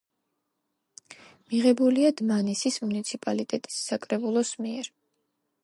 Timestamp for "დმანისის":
2.23-2.79